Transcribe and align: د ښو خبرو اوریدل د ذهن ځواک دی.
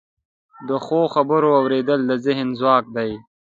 د 0.67 0.69
ښو 0.85 1.01
خبرو 1.13 1.49
اوریدل 1.59 1.99
د 2.05 2.11
ذهن 2.25 2.47
ځواک 2.59 2.85
دی. 2.95 3.11